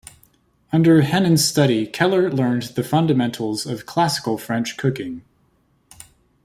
Under 0.73 1.03
Henin's 1.03 1.47
study, 1.47 1.85
Keller 1.85 2.31
learned 2.31 2.63
the 2.75 2.81
fundamentals 2.83 3.67
of 3.67 3.85
classical 3.85 4.35
French 4.39 4.75
cooking. 4.75 5.21